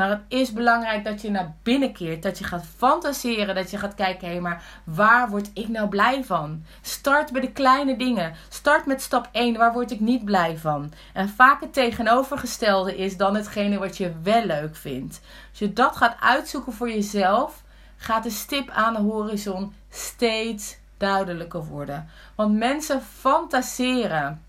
Maar 0.00 0.10
het 0.10 0.22
is 0.28 0.52
belangrijk 0.52 1.04
dat 1.04 1.22
je 1.22 1.30
naar 1.30 1.54
binnen 1.62 1.92
keert. 1.92 2.22
Dat 2.22 2.38
je 2.38 2.44
gaat 2.44 2.64
fantaseren. 2.76 3.54
Dat 3.54 3.70
je 3.70 3.78
gaat 3.78 3.94
kijken, 3.94 4.28
hé, 4.28 4.40
maar 4.40 4.62
waar 4.84 5.28
word 5.28 5.50
ik 5.54 5.68
nou 5.68 5.88
blij 5.88 6.24
van? 6.24 6.64
Start 6.80 7.32
bij 7.32 7.40
de 7.40 7.52
kleine 7.52 7.96
dingen. 7.96 8.34
Start 8.48 8.86
met 8.86 9.02
stap 9.02 9.28
1. 9.32 9.56
Waar 9.56 9.72
word 9.72 9.90
ik 9.90 10.00
niet 10.00 10.24
blij 10.24 10.58
van? 10.58 10.92
En 11.12 11.28
vaak 11.28 11.60
het 11.60 11.72
tegenovergestelde 11.72 12.96
is 12.96 13.16
dan 13.16 13.34
hetgene 13.34 13.78
wat 13.78 13.96
je 13.96 14.12
wel 14.22 14.44
leuk 14.44 14.76
vindt. 14.76 15.20
Als 15.50 15.58
je 15.58 15.72
dat 15.72 15.96
gaat 15.96 16.16
uitzoeken 16.20 16.72
voor 16.72 16.90
jezelf, 16.90 17.62
gaat 17.96 18.22
de 18.22 18.30
stip 18.30 18.70
aan 18.70 18.94
de 18.94 19.00
horizon 19.00 19.74
steeds 19.90 20.76
duidelijker 20.96 21.64
worden. 21.64 22.08
Want 22.34 22.58
mensen 22.58 23.02
fantaseren. 23.02 24.44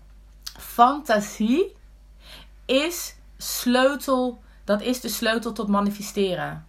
Fantasie 0.58 1.76
is 2.64 3.16
sleutel, 3.36 4.42
dat 4.72 4.82
is 4.82 5.00
de 5.00 5.08
sleutel 5.08 5.52
tot 5.52 5.68
manifesteren. 5.68 6.66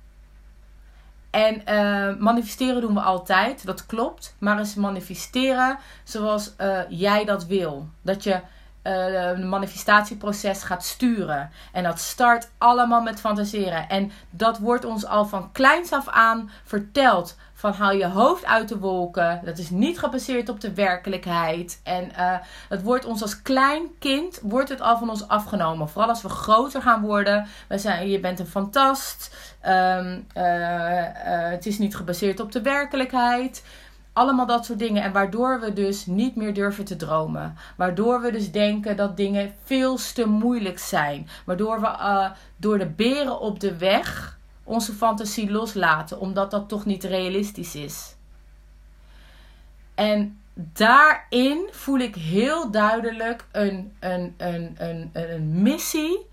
En 1.29 1.62
uh, 1.69 2.19
manifesteren 2.19 2.81
doen 2.81 2.93
we 2.93 3.00
altijd, 3.00 3.65
dat 3.65 3.86
klopt. 3.86 4.36
Maar 4.39 4.60
eens 4.60 4.75
manifesteren 4.75 5.77
zoals 6.03 6.53
uh, 6.62 6.79
jij 6.89 7.25
dat 7.25 7.45
wil. 7.45 7.88
Dat 8.01 8.24
je 8.24 8.41
uh, 8.83 9.29
een 9.29 9.49
manifestatieproces 9.49 10.63
gaat 10.63 10.85
sturen. 10.85 11.49
En 11.71 11.83
dat 11.83 11.99
start 11.99 12.49
allemaal 12.57 13.01
met 13.01 13.19
fantaseren. 13.19 13.89
En 13.89 14.11
dat 14.29 14.57
wordt 14.59 14.85
ons 14.85 15.05
al 15.05 15.25
van 15.25 15.51
kleins 15.51 15.91
af 15.91 16.07
aan 16.09 16.49
verteld. 16.63 17.37
Van 17.53 17.73
haal 17.73 17.91
je 17.91 18.07
hoofd 18.07 18.45
uit 18.45 18.69
de 18.69 18.77
wolken. 18.77 19.41
Dat 19.45 19.57
is 19.57 19.69
niet 19.69 19.99
gebaseerd 19.99 20.49
op 20.49 20.61
de 20.61 20.73
werkelijkheid. 20.73 21.79
En 21.83 22.11
uh, 22.19 22.35
het 22.69 22.81
wordt 22.81 23.05
ons 23.05 23.21
als 23.21 23.41
klein 23.41 23.83
kind 23.99 24.39
wordt 24.41 24.69
het 24.69 24.81
al 24.81 24.97
van 24.97 25.09
ons 25.09 25.27
afgenomen. 25.27 25.89
Vooral 25.89 26.09
als 26.09 26.21
we 26.21 26.29
groter 26.29 26.81
gaan 26.81 27.01
worden. 27.01 27.47
We 27.67 27.77
zijn, 27.77 28.09
je 28.09 28.19
bent 28.19 28.39
een 28.39 28.47
fantast. 28.47 29.35
Um, 29.65 30.27
uh, 30.37 30.43
het 31.51 31.65
is 31.65 31.77
niet 31.77 31.95
gebaseerd 31.95 32.39
op 32.39 32.51
de 32.51 32.61
werkelijkheid. 32.61 33.63
Allemaal 34.13 34.46
dat 34.46 34.65
soort 34.65 34.79
dingen. 34.79 35.03
En 35.03 35.12
waardoor 35.12 35.60
we 35.60 35.74
dus 35.74 36.05
niet 36.05 36.36
meer 36.36 36.53
durven 36.53 36.86
te 36.86 36.96
dromen. 36.96 37.58
Waardoor 37.77 38.22
we 38.22 38.32
dus 38.32 38.51
denken 38.51 38.98
dat 38.98 39.17
dingen 39.17 39.53
veel 39.63 39.98
te 40.13 40.27
moeilijk 40.27 40.79
zijn. 40.79 41.27
Waardoor 41.46 41.82
we 41.82 41.88
uh, 41.88 42.32
door 42.58 42.77
de 42.77 42.89
beren 42.89 43.39
op 43.39 43.60
de 43.60 43.77
weg 43.77 44.38
onze 44.63 44.93
fantasie 44.93 45.51
loslaten. 45.51 46.20
Omdat 46.20 46.51
dat 46.51 46.70
toch 46.70 46.86
niet 46.86 47.03
realistisch 47.03 47.75
is. 47.75 48.15
En 49.96 50.39
daarin 50.53 51.67
voel 51.72 52.00
ik 52.00 52.15
heel 52.15 52.72
duidelijk 52.72 53.46
een, 53.51 53.93
een, 54.00 54.34
een, 54.38 54.75
een, 54.77 55.10
een 55.13 55.62
missie. 55.62 56.27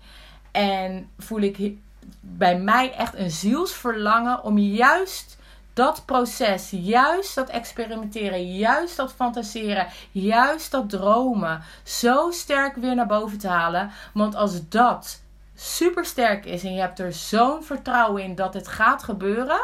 En 0.51 1.09
voel 1.17 1.41
ik 1.41 1.73
bij 2.19 2.59
mij 2.59 2.93
echt 2.93 3.15
een 3.15 3.31
zielsverlangen 3.31 4.43
om 4.43 4.57
juist 4.57 5.39
dat 5.73 6.05
proces, 6.05 6.69
juist 6.69 7.35
dat 7.35 7.49
experimenteren, 7.49 8.55
juist 8.55 8.95
dat 8.95 9.13
fantaseren, 9.13 9.87
juist 10.11 10.71
dat 10.71 10.89
dromen, 10.89 11.61
zo 11.83 12.31
sterk 12.31 12.75
weer 12.75 12.95
naar 12.95 13.07
boven 13.07 13.37
te 13.37 13.47
halen. 13.47 13.91
Want 14.13 14.35
als 14.35 14.69
dat 14.69 15.21
super 15.55 16.05
sterk 16.05 16.45
is 16.45 16.63
en 16.63 16.73
je 16.73 16.79
hebt 16.79 16.99
er 16.99 17.13
zo'n 17.13 17.63
vertrouwen 17.63 18.23
in 18.23 18.35
dat 18.35 18.53
het 18.53 18.67
gaat 18.67 19.03
gebeuren, 19.03 19.61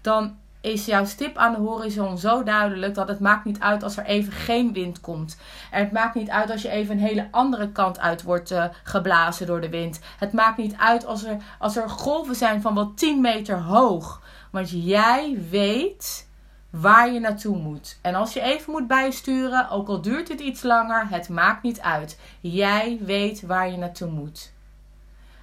dan 0.00 0.36
is 0.60 0.86
jouw 0.86 1.04
stip 1.04 1.36
aan 1.36 1.52
de 1.52 1.58
horizon 1.58 2.18
zo 2.18 2.42
duidelijk 2.42 2.94
dat 2.94 3.08
het 3.08 3.20
maakt 3.20 3.44
niet 3.44 3.60
uit 3.60 3.82
als 3.82 3.96
er 3.96 4.04
even 4.04 4.32
geen 4.32 4.72
wind 4.72 5.00
komt. 5.00 5.36
En 5.70 5.82
het 5.82 5.92
maakt 5.92 6.14
niet 6.14 6.30
uit 6.30 6.50
als 6.50 6.62
je 6.62 6.68
even 6.68 6.94
een 6.94 7.04
hele 7.04 7.28
andere 7.30 7.68
kant 7.68 7.98
uit 7.98 8.22
wordt 8.22 8.50
uh, 8.50 8.64
geblazen 8.82 9.46
door 9.46 9.60
de 9.60 9.68
wind. 9.68 10.00
Het 10.18 10.32
maakt 10.32 10.56
niet 10.56 10.76
uit 10.76 11.06
als 11.06 11.24
er, 11.24 11.36
als 11.58 11.76
er 11.76 11.88
golven 11.90 12.34
zijn 12.34 12.60
van 12.60 12.74
wel 12.74 12.94
10 12.94 13.20
meter 13.20 13.58
hoog. 13.58 14.20
Want 14.50 14.70
jij 14.70 15.38
weet 15.50 16.28
waar 16.70 17.12
je 17.12 17.20
naartoe 17.20 17.56
moet. 17.56 17.98
En 18.02 18.14
als 18.14 18.32
je 18.32 18.40
even 18.40 18.72
moet 18.72 18.86
bijsturen, 18.86 19.70
ook 19.70 19.88
al 19.88 20.00
duurt 20.00 20.28
het 20.28 20.40
iets 20.40 20.62
langer, 20.62 21.08
het 21.08 21.28
maakt 21.28 21.62
niet 21.62 21.80
uit. 21.80 22.20
Jij 22.40 22.98
weet 23.00 23.42
waar 23.42 23.70
je 23.70 23.76
naartoe 23.76 24.10
moet. 24.10 24.52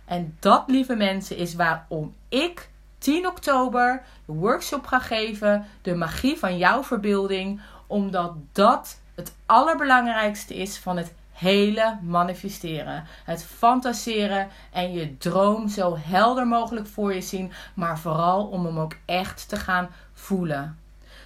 En 0.05 0.38
dat, 0.39 0.63
lieve 0.67 0.95
mensen, 0.95 1.38
is 1.38 1.55
waarom 1.55 2.15
ik 2.29 2.69
10 2.98 3.27
oktober 3.27 4.03
de 4.25 4.33
workshop 4.33 4.86
ga 4.86 5.00
geven. 5.00 5.65
De 5.81 5.95
magie 5.95 6.38
van 6.38 6.57
jouw 6.57 6.83
verbeelding. 6.83 7.62
Omdat 7.88 8.33
dat 8.51 9.00
het 9.15 9.36
allerbelangrijkste 9.45 10.55
is 10.55 10.77
van 10.77 10.98
het 10.98 11.13
hele 11.43 11.97
manifesteren. 12.01 13.03
Het 13.23 13.43
fantaseren 13.43 14.47
en 14.71 14.93
je 14.93 15.17
droom 15.17 15.67
zo 15.67 15.97
helder 16.00 16.47
mogelijk 16.47 16.88
voor 16.88 17.13
je 17.13 17.21
zien, 17.21 17.51
maar 17.73 18.00
vooral 18.00 18.45
om 18.45 18.65
hem 18.65 18.79
ook 18.79 18.95
echt 19.05 19.50
te 19.50 19.55
gaan 19.55 19.89
voelen. 20.13 20.77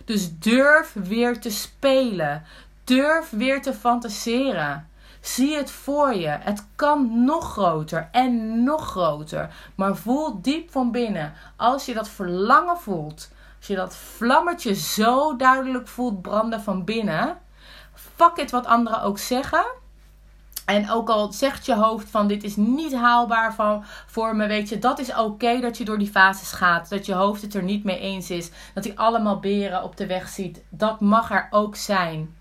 Dus 0.06 0.40
durf 0.40 0.94
weer 0.94 1.40
te 1.40 1.50
spelen. 1.50 2.44
Durf 2.84 3.30
weer 3.30 3.62
te 3.62 3.74
fantaseren. 3.74 4.88
Zie 5.22 5.56
het 5.56 5.72
voor 5.72 6.16
je. 6.16 6.28
Het 6.28 6.66
kan 6.76 7.24
nog 7.24 7.52
groter 7.52 8.10
en 8.12 8.64
nog 8.64 8.88
groter. 8.90 9.50
Maar 9.76 9.96
voel 9.96 10.42
diep 10.42 10.72
van 10.72 10.92
binnen. 10.92 11.34
Als 11.56 11.86
je 11.86 11.94
dat 11.94 12.10
verlangen 12.10 12.78
voelt. 12.78 13.32
Als 13.58 13.68
je 13.68 13.76
dat 13.76 13.96
vlammetje 13.96 14.76
zo 14.76 15.36
duidelijk 15.36 15.88
voelt 15.88 16.22
branden 16.22 16.62
van 16.62 16.84
binnen. 16.84 17.38
Fuck 17.94 18.38
it 18.38 18.52
wat 18.52 18.66
anderen 18.66 19.02
ook 19.02 19.18
zeggen. 19.18 19.66
En 20.68 20.92
ook 20.92 21.10
al 21.10 21.32
zegt 21.32 21.66
je 21.66 21.76
hoofd 21.76 22.10
van 22.10 22.28
dit 22.28 22.44
is 22.44 22.56
niet 22.56 22.94
haalbaar 22.94 23.54
van, 23.54 23.84
voor 24.06 24.36
me, 24.36 24.48
weet 24.48 24.70
je, 24.70 24.80
dat 24.80 25.00
is 25.00 25.16
oké 25.16 25.60
dat 25.60 25.78
je 25.78 25.86
door 25.86 25.98
die 25.98 26.10
fases 26.10 26.52
gaat. 26.52 26.90
Dat 26.90 27.06
je 27.06 27.14
hoofd 27.14 27.42
het 27.42 27.54
er 27.54 27.64
niet 27.64 27.84
mee 27.84 28.00
eens 28.00 28.30
is. 28.30 28.52
Dat 28.74 28.84
hij 28.84 28.96
allemaal 28.96 29.40
beren 29.40 29.84
op 29.84 29.98
de 29.98 30.06
weg 30.06 30.28
ziet. 30.28 30.64
Dat 30.70 31.00
mag 31.00 31.32
er 31.32 31.48
ook 31.50 31.76
zijn. 31.76 32.36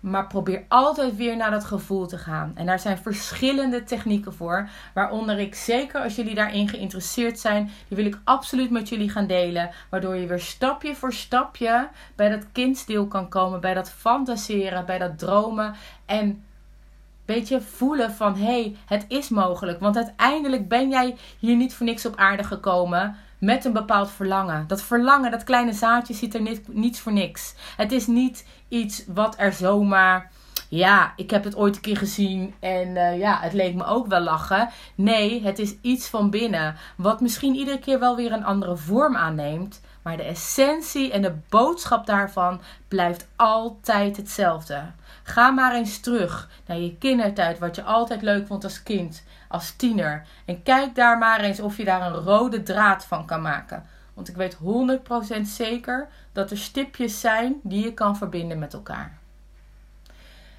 Maar 0.00 0.26
probeer 0.26 0.64
altijd 0.68 1.16
weer 1.16 1.36
naar 1.36 1.50
dat 1.50 1.64
gevoel 1.64 2.06
te 2.06 2.18
gaan. 2.18 2.52
En 2.54 2.66
daar 2.66 2.78
zijn 2.78 2.98
verschillende 2.98 3.84
technieken 3.84 4.34
voor. 4.34 4.68
Waaronder 4.94 5.38
ik 5.38 5.54
zeker 5.54 6.00
als 6.00 6.16
jullie 6.16 6.34
daarin 6.34 6.68
geïnteresseerd 6.68 7.38
zijn, 7.38 7.70
die 7.88 7.96
wil 7.96 8.06
ik 8.06 8.18
absoluut 8.24 8.70
met 8.70 8.88
jullie 8.88 9.10
gaan 9.10 9.26
delen. 9.26 9.70
Waardoor 9.90 10.16
je 10.16 10.26
weer 10.26 10.40
stapje 10.40 10.94
voor 10.94 11.12
stapje 11.12 11.88
bij 12.16 12.28
dat 12.28 12.46
kindsdeel 12.52 13.06
kan 13.06 13.28
komen. 13.28 13.60
Bij 13.60 13.74
dat 13.74 13.90
fantaseren, 13.90 14.86
bij 14.86 14.98
dat 14.98 15.18
dromen. 15.18 15.74
En 16.06 16.44
beetje 17.24 17.60
voelen 17.60 18.12
van 18.12 18.36
hé, 18.36 18.44
hey, 18.44 18.76
het 18.86 19.04
is 19.08 19.28
mogelijk. 19.28 19.80
Want 19.80 19.96
uiteindelijk 19.96 20.68
ben 20.68 20.88
jij 20.88 21.16
hier 21.38 21.56
niet 21.56 21.74
voor 21.74 21.86
niks 21.86 22.06
op 22.06 22.16
aarde 22.16 22.44
gekomen 22.44 23.16
met 23.38 23.64
een 23.64 23.72
bepaald 23.72 24.10
verlangen. 24.10 24.64
Dat 24.66 24.82
verlangen, 24.82 25.30
dat 25.30 25.44
kleine 25.44 25.72
zaadje 25.72 26.14
zit 26.14 26.34
er 26.34 26.40
niet, 26.40 26.74
niets 26.74 27.00
voor 27.00 27.12
niks. 27.12 27.54
Het 27.76 27.92
is 27.92 28.06
niet 28.06 28.46
iets 28.68 29.04
wat 29.06 29.34
er 29.38 29.52
zomaar. 29.52 30.30
Ja, 30.68 31.12
ik 31.16 31.30
heb 31.30 31.44
het 31.44 31.56
ooit 31.56 31.76
een 31.76 31.82
keer 31.82 31.96
gezien 31.96 32.54
en 32.60 32.88
uh, 32.88 33.18
ja, 33.18 33.38
het 33.40 33.52
leek 33.52 33.74
me 33.74 33.84
ook 33.84 34.06
wel 34.06 34.20
lachen. 34.20 34.68
Nee, 34.94 35.42
het 35.42 35.58
is 35.58 35.74
iets 35.80 36.08
van 36.08 36.30
binnen. 36.30 36.76
Wat 36.96 37.20
misschien 37.20 37.54
iedere 37.54 37.78
keer 37.78 37.98
wel 37.98 38.16
weer 38.16 38.32
een 38.32 38.44
andere 38.44 38.76
vorm 38.76 39.16
aanneemt. 39.16 39.80
Maar 40.02 40.16
de 40.16 40.22
essentie 40.22 41.12
en 41.12 41.22
de 41.22 41.34
boodschap 41.48 42.06
daarvan 42.06 42.60
blijft 42.88 43.28
altijd 43.36 44.16
hetzelfde. 44.16 44.82
Ga 45.22 45.50
maar 45.50 45.74
eens 45.74 46.00
terug 46.00 46.48
naar 46.66 46.78
je 46.78 46.96
kindertijd, 46.96 47.58
wat 47.58 47.76
je 47.76 47.82
altijd 47.82 48.22
leuk 48.22 48.46
vond 48.46 48.64
als 48.64 48.82
kind, 48.82 49.24
als 49.48 49.70
tiener. 49.70 50.26
En 50.44 50.62
kijk 50.62 50.94
daar 50.94 51.18
maar 51.18 51.40
eens 51.40 51.60
of 51.60 51.76
je 51.76 51.84
daar 51.84 52.02
een 52.02 52.22
rode 52.22 52.62
draad 52.62 53.04
van 53.04 53.26
kan 53.26 53.42
maken. 53.42 53.86
Want 54.14 54.28
ik 54.28 54.36
weet 54.36 54.56
100% 55.38 55.40
zeker 55.42 56.08
dat 56.32 56.50
er 56.50 56.58
stipjes 56.58 57.20
zijn 57.20 57.60
die 57.62 57.84
je 57.84 57.94
kan 57.94 58.16
verbinden 58.16 58.58
met 58.58 58.74
elkaar. 58.74 59.18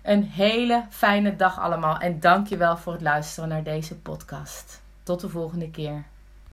Een 0.01 0.23
hele 0.23 0.85
fijne 0.89 1.35
dag 1.35 1.59
allemaal 1.59 1.97
en 1.97 2.19
dankjewel 2.19 2.77
voor 2.77 2.93
het 2.93 3.01
luisteren 3.01 3.49
naar 3.49 3.63
deze 3.63 3.95
podcast. 3.95 4.81
Tot 5.03 5.19
de 5.19 5.29
volgende 5.29 5.71
keer. 5.71 6.03